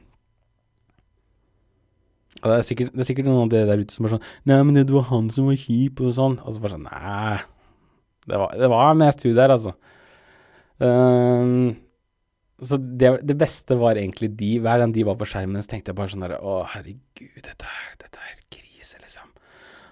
[2.43, 4.27] og det er, sikkert, det er sikkert noen av dere der ute som er sånn
[4.49, 6.39] Nei, men det var han som var kjip, og sånn.
[6.45, 7.37] Og så bare sånn Nei.
[8.27, 9.77] Det var, det var mest hun der, altså.
[10.81, 11.75] Uh,
[12.65, 14.55] så det, det beste var egentlig de.
[14.65, 17.69] Hver gang de var på skjermen, så tenkte jeg bare sånn der Å, herregud, dette
[17.69, 19.29] er, dette er krise, liksom.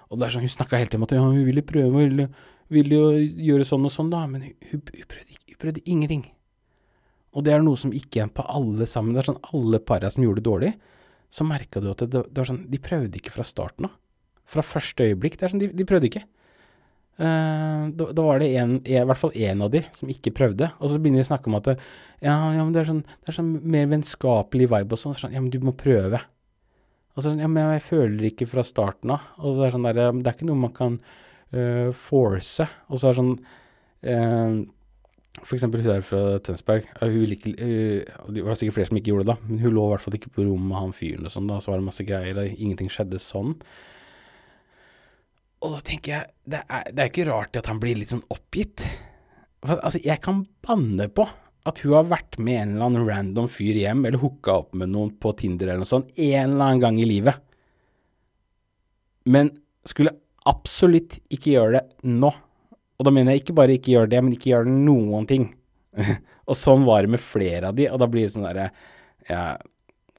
[0.08, 2.08] Og det er sånn, hun snakka hele tiden om at ja, hun ville prøve, hun
[2.08, 2.28] ville,
[2.72, 3.10] ville jo
[3.50, 4.24] gjøre sånn og sånn, da.
[4.30, 6.24] Men hun, hun, prøvde, hun prøvde ingenting.
[7.34, 9.14] Og det er noe som gikk igjen på alle sammen.
[9.14, 10.72] Det er sånn alle para som gjorde det dårlig,
[11.34, 13.96] så merka du at det, det var sånn De prøvde ikke fra starten av.
[14.46, 15.38] Fra første øyeblikk.
[15.40, 16.22] Det er sånn, de, de prøvde ikke.
[17.14, 20.68] Uh, da, da var det en, i hvert fall én av de som ikke prøvde.
[20.78, 21.74] Og så begynner de å snakke om at det,
[22.26, 25.18] ja, ja, det er sånn, det er sånn mer vennskapelig vibe og sånn.
[25.18, 26.22] Sånn, Ja, men du må prøve.
[27.14, 29.26] Og så, ja, men jeg føler ikke fra starten av.
[29.42, 32.66] Og det er sånn der, det er ikke noe man kan uh, force.
[32.90, 33.36] Og så er det sånn
[34.04, 34.56] eh,
[35.42, 36.86] Eksempel hun der fra Tønsberg.
[37.00, 39.48] Hun ikke eh, Det var sikkert flere som ikke gjorde det, da.
[39.48, 41.58] Men hun lå i hvert fall ikke på rommet med han fyren og sånn, da.
[41.60, 43.56] Så var det masse greier, og ingenting skjedde sånn.
[45.64, 48.24] Og da tenker jeg, det er, det er ikke rart at han blir litt sånn
[48.32, 48.84] oppgitt.
[49.64, 51.26] For, altså, jeg kan banne på
[51.64, 54.92] at hun har vært med en eller annen random fyr hjem, eller hooka opp med
[54.92, 57.40] noen på Tinder eller noe sånt, en eller annen gang i livet.
[59.32, 59.48] Men
[59.88, 60.12] skulle
[60.48, 62.30] absolutt ikke gjøre det nå.
[62.98, 65.48] Og da mener jeg ikke bare ikke gjør det, men ikke gjør noen ting.
[66.48, 68.68] og sånn var det med flere av de, og da blir det sånn derre
[69.28, 69.54] Ja,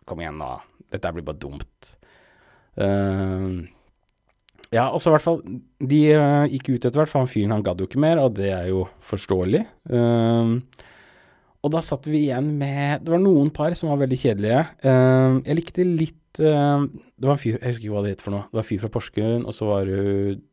[0.08, 0.50] kom igjen nå,
[0.94, 1.92] dette blir bare dumt.
[2.76, 3.64] Uh,
[4.74, 5.38] ja, og så i hvert fall
[5.80, 8.36] De uh, gikk ut etter hvert, for han fyren han gadd jo ikke mer, og
[8.40, 9.64] det er jo forståelig.
[9.92, 10.58] Uh,
[11.66, 14.66] og da satt vi igjen med Det var noen par som var veldig kjedelige.
[14.84, 18.36] Uh, jeg likte litt Det var en fyr Jeg husker ikke hva det het for
[18.36, 18.50] noe.
[18.50, 20.44] Det var en fyr fra Porsgrunn, og så var hun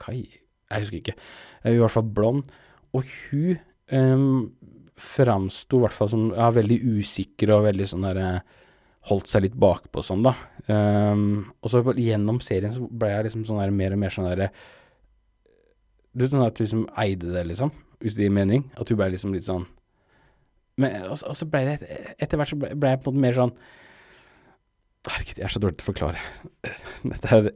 [0.00, 0.39] Kai?
[0.70, 1.16] Jeg husker ikke.
[1.64, 2.50] Hun var i hvert fall blond.
[2.96, 3.58] Og hun
[3.90, 4.50] um,
[5.00, 8.30] framsto i hvert fall som ja, veldig usikker og veldig sånn derre
[9.08, 10.34] holdt seg litt bakpå sånn, da.
[10.68, 14.28] Um, og så gjennom serien så ble jeg liksom sånn der, mer og mer sånn
[14.28, 14.50] derre
[16.12, 17.72] Du vet sånn at du liksom eide det, liksom,
[18.04, 18.66] hvis det gir mening?
[18.76, 19.64] At hun ble liksom litt sånn
[20.78, 21.78] Men og og så ble det
[22.20, 23.54] Etter hvert så ble, ble jeg på en måte mer sånn
[25.08, 26.22] Herregud, jeg er så dårlig til å forklare.
[27.08, 27.46] Dette er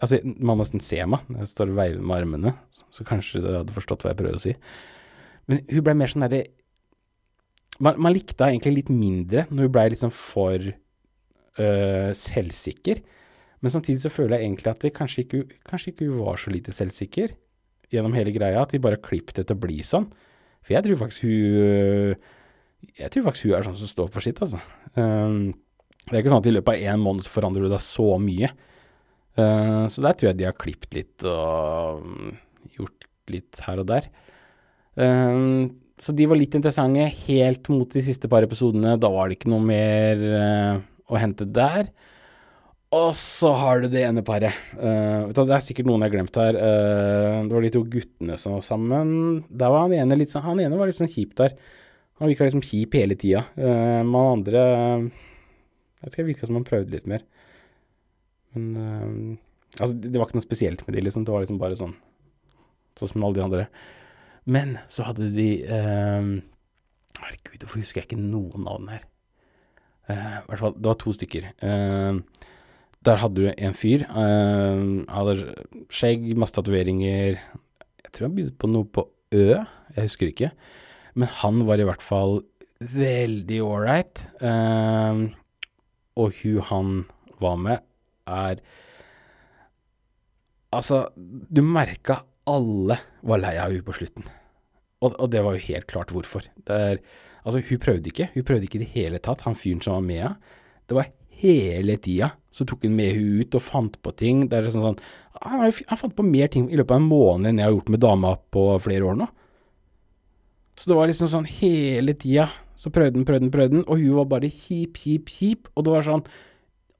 [0.00, 3.42] Altså, man må nesten se meg når jeg står og veiver med armene, så, kanskje
[3.44, 4.54] du hadde forstått hva jeg prøvde å si.
[5.50, 6.46] Men hun ble mer sånn derre
[7.84, 13.02] man, man likte henne egentlig litt mindre når hun blei liksom for øh, selvsikker.
[13.60, 16.52] Men samtidig så føler jeg egentlig at det kanskje ikke, kanskje ikke hun var så
[16.54, 17.36] lite selvsikker
[17.92, 20.08] gjennom hele greia, at de bare klippet det til å bli sånn.
[20.64, 22.16] For jeg tror faktisk hun
[22.96, 24.60] Jeg tror faktisk hun er sånn som står for sitt, altså.
[24.96, 25.52] Um,
[26.06, 28.08] det er ikke sånn at i løpet av én måned så forandrer du deg så
[28.22, 28.52] mye.
[29.36, 32.30] Uh, så der tror jeg de har klippet litt og mm,
[32.78, 34.06] gjort litt her og der.
[34.96, 35.66] Uh,
[36.00, 38.98] så de var litt interessante helt mot de siste par episodene.
[39.00, 41.90] Da var det ikke noe mer uh, å hente der.
[42.94, 44.54] Og så har du det ene paret.
[44.78, 46.58] Uh, det er sikkert noen jeg har glemt her.
[46.60, 49.14] Uh, det var de to guttene som var sammen.
[49.50, 51.56] Der var han ene litt sånn Han ene var litt sånn kjip der.
[52.20, 53.42] Han virka liksom kjip hele tida.
[53.58, 54.66] Uh, men han andre
[55.96, 57.24] Jeg vet ikke, virka som han prøvde litt mer.
[58.56, 59.36] Men
[59.76, 61.24] Altså, det, det var ikke noe spesielt med de, liksom.
[61.26, 61.96] Det var liksom bare sånn
[62.96, 63.64] Sånn som alle de andre.
[64.48, 66.30] Men så hadde de uh,
[67.18, 69.02] Herregud, hvorfor husker jeg ikke noen navn her?
[70.08, 71.50] Uh, hvert fall, det var to stykker.
[71.60, 72.22] Uh,
[73.04, 74.06] der hadde du en fyr.
[74.08, 75.36] Uh, hadde
[75.92, 77.36] skjegg, masse tatoveringer.
[78.00, 79.04] Jeg tror han begynte på noe på
[79.34, 79.58] Ø,
[79.96, 80.50] jeg husker ikke.
[81.18, 82.38] Men han var i hvert fall
[82.80, 84.20] veldig ålreit.
[84.44, 85.20] Eh,
[86.16, 86.96] og hun han
[87.42, 87.86] var med,
[88.26, 88.62] er
[90.76, 92.18] Altså, du merka
[92.50, 94.26] alle var lei av henne på slutten.
[95.00, 96.44] Og, og, det var jo helt klart hvorfor.
[96.68, 96.98] Er,
[97.46, 98.26] altså, hun prøvde ikke.
[98.34, 100.58] Hun prøvde ikke i det hele tatt, han fyren som var med henne.
[100.90, 104.46] Det var hele tida så tok hun med henne ut og fant på ting.
[104.48, 105.00] Det er sånn, sånn
[105.42, 107.90] han, han, fant på mer ting i løpet av en måned enn jeg har gjort
[107.92, 109.26] med dama på flere år nå.
[110.76, 112.48] Så det var liksom sånn hele tida.
[112.76, 115.70] Så prøvde han, prøvde han, prøvde han, og hun var bare kjip, kjip, kjip.
[115.74, 116.24] Og det var sånn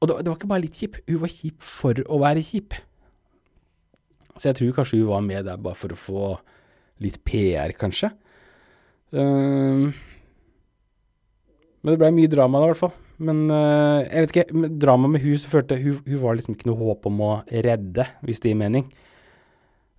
[0.00, 2.76] Og det, det var ikke bare litt kjip, hun var kjip for å være kjip.
[4.36, 6.26] Så jeg tror kanskje hun var med der bare for å få
[7.04, 8.10] litt PR, kanskje.
[9.16, 9.88] Uh,
[11.80, 12.94] men det ble mye drama da, i hvert fall.
[13.24, 16.68] Men uh, jeg vet ikke, drama med hun så følte hun, hun var liksom ikke
[16.68, 18.88] noe håp om å redde, hvis det gir mening.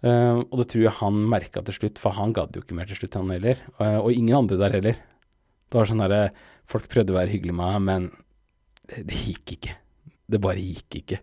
[0.06, 2.90] Uh, og det tror jeg han merka til slutt, for han gadd jo ikke mer
[2.90, 3.62] til slutt, han heller.
[3.80, 5.00] Uh, og ingen andre der heller.
[5.68, 6.22] Det var sånn herre
[6.68, 8.08] Folk prøvde å være hyggelige med meg, men
[8.92, 9.76] det, det, gikk ikke.
[10.28, 11.20] Det bare gikk ikke.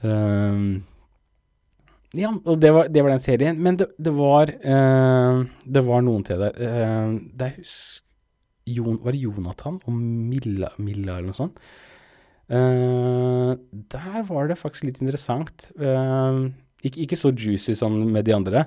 [0.00, 0.62] Um,
[2.16, 3.60] ja, og det var, det var, den serien.
[3.60, 6.56] Men det, det var Det var noen til der.
[7.36, 7.58] det er
[8.68, 11.60] Jon, var det Jonathan og Milla, Milla eller noe sånt?
[12.48, 13.56] Uh,
[13.92, 15.68] der var det faktisk litt interessant.
[15.76, 16.48] Uh,
[16.80, 18.64] ikke, ikke, så juicy som med de andre.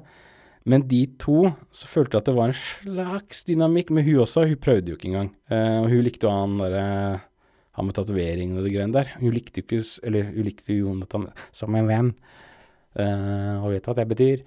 [0.69, 4.45] Men de to så følte jeg at det var en slags dynamikk med hun også.
[4.49, 5.31] Hun prøvde jo ikke engang.
[5.51, 6.87] Uh, og hun likte jo han derre
[7.79, 9.13] Han med tatoveringen og det greiene der.
[9.21, 12.11] Hun likte jo ikke Eller hun likte jo Jonathan som en venn.
[12.99, 14.43] uh, og vet hva det betyr.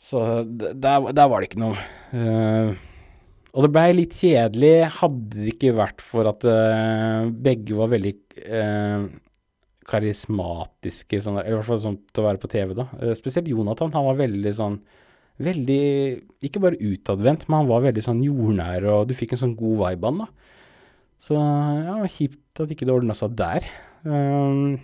[0.00, 0.18] Så
[0.48, 1.78] der, der var det ikke noe.
[2.10, 2.74] Uh,
[3.54, 8.14] og det blei litt kjedelig, hadde det ikke vært for at eh, begge var veldig
[8.42, 9.04] eh,
[9.88, 12.86] karismatiske, sånn, eller i hvert fall sånn til å være på TV, da.
[13.00, 14.78] Eh, spesielt Jonathan, han var veldig sånn
[15.42, 15.78] Veldig
[16.46, 19.80] Ikke bare utadvendt, men han var veldig sånn jordnær, og du fikk en sånn god
[19.80, 20.52] vibe av han, da.
[21.24, 23.66] Så ja, kjipt at ikke det ordna seg der.
[24.06, 24.76] Um,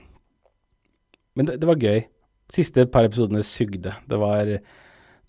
[1.39, 2.03] men det, det var gøy.
[2.51, 3.95] Siste par episodene sugde.
[4.11, 4.51] Det var,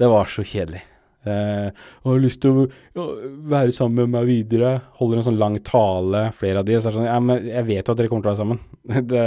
[0.02, 0.82] det var så kjedelig.
[1.22, 1.68] Eh,
[2.02, 2.64] og har lyst til
[2.98, 3.08] å
[3.52, 4.74] være sammen med meg videre.
[5.00, 6.78] Holder en sånn lang tale, flere av de.
[6.80, 8.64] Så er sånn, ja, men jeg vet jo at dere kommer til å være sammen.
[9.12, 9.26] det,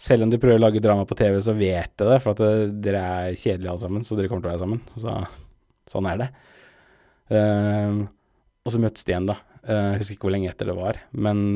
[0.00, 2.20] selv om de prøver å lage drama på TV, så vet jeg det.
[2.24, 2.54] For at det,
[2.86, 4.82] dere er kjedelige alle sammen, så dere kommer til å være sammen.
[4.96, 6.30] Så sånn er det.
[7.36, 8.00] Eh,
[8.60, 9.38] og så møttes de igjen, da.
[9.62, 10.98] Eh, jeg husker ikke hvor lenge etter det var.
[11.12, 11.46] Men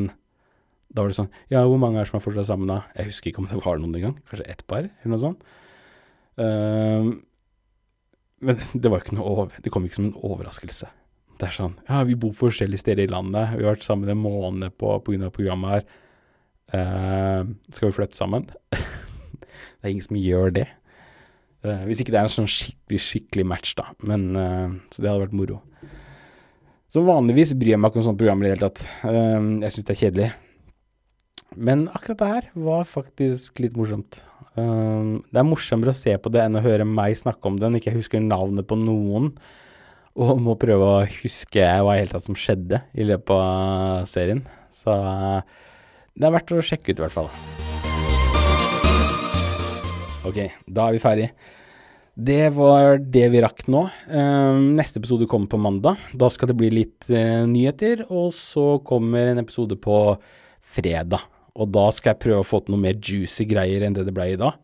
[0.95, 2.85] da var det sånn Ja, hvor mange er som er fortsatt sammen da?
[2.95, 4.19] Jeg husker ikke om det var noen engang.
[4.31, 5.47] Kanskje ett par, eller noe sånt.
[6.39, 7.09] Eh,
[8.43, 10.91] men det var ikke noe over, det kom ikke som en overraskelse.
[11.35, 13.57] Det er sånn Ja, vi bor på forskjellige steder i landet.
[13.57, 15.31] Vi har vært sammen en måned på pga.
[15.35, 15.87] programmet her.
[16.75, 18.47] Uh, skal vi flytte sammen?
[18.73, 20.69] det er ingen som gjør det.
[21.65, 23.89] Uh, hvis ikke det er en sånn skikkelig, skikkelig match, da.
[24.07, 25.61] Men uh, Så det hadde vært moro.
[26.95, 28.85] Så vanligvis bryr jeg meg ikke om sånne programmer i det hele tatt.
[29.03, 30.29] Jeg syns det er kjedelig.
[31.55, 34.21] Men akkurat det her var faktisk litt morsomt.
[34.55, 37.71] Um, det er morsommere å se på det enn å høre meg snakke om det
[37.71, 39.33] når ikke jeg husker navnet på noen,
[40.15, 44.45] og må prøve å huske hva i hele tatt som skjedde i løpet av serien.
[44.71, 44.95] Så
[46.15, 47.31] det er verdt å sjekke ut, i hvert fall.
[50.25, 50.39] Ok,
[50.71, 51.29] da er vi ferdig.
[52.15, 53.89] Det var det vi rakk nå.
[54.07, 55.99] Um, neste episode kommer på mandag.
[56.15, 59.99] Da skal det bli litt eh, nyheter, og så kommer en episode på
[60.77, 61.27] fredag.
[61.55, 64.15] Og da skal jeg prøve å få til noe mer juicy greier enn det det
[64.15, 64.59] ble i dag.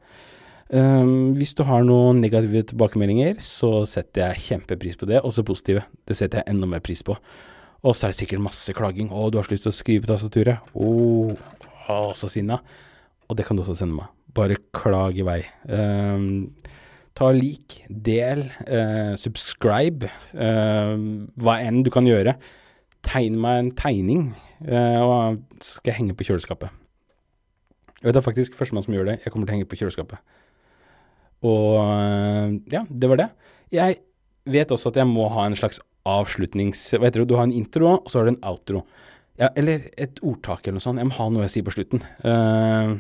[0.71, 5.19] Um, hvis du har noen negative tilbakemeldinger, så setter jeg kjempepris på det.
[5.27, 5.83] Også positive.
[6.07, 7.17] Det setter jeg enda mer pris på.
[7.81, 9.11] Og så er det sikkert masse klaging.
[9.11, 12.61] 'Å, du har så lyst til å skrive på tastaturet.' Å, så sinna.
[13.27, 14.11] Og det kan du også sende meg.
[14.35, 15.41] Bare klag i vei.
[15.67, 16.53] Um,
[17.19, 20.07] ta lik, del, uh, subscribe,
[20.39, 20.95] uh,
[21.41, 22.37] hva enn du kan gjøre.
[23.07, 24.29] Tegn meg en tegning,
[24.69, 26.80] uh, og skal jeg henge på kjøleskapet.
[28.01, 29.19] Jeg vet det er faktisk førstemann som gjør det.
[29.25, 30.23] Jeg kommer til å henge på kjøleskapet.
[31.45, 33.29] Og eh, ja, det var det.
[33.77, 34.01] Jeg
[34.49, 36.83] vet også at jeg må ha en slags avslutnings...
[36.97, 37.31] Hva heter det?
[37.31, 38.85] Du har en intro, og så har du en outro.
[39.41, 41.01] Ja, eller et ordtak eller noe sånt.
[41.01, 42.03] Jeg må ha noe jeg sier på slutten.
[42.25, 42.97] Uh,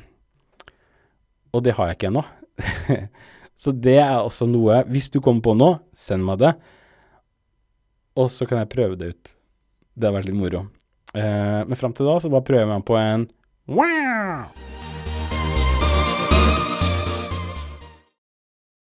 [1.57, 2.25] og det har jeg ikke ennå.
[3.63, 6.55] så det er også noe Hvis du kommer på noe, send meg det.
[8.21, 9.37] Og så kan jeg prøve det ut.
[9.97, 10.67] Det har vært litt moro.
[11.13, 13.31] Uh, men fram til da så bare prøver jeg meg på en
[13.69, 14.70] wow!